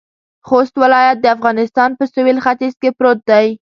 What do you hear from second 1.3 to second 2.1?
افغانستان په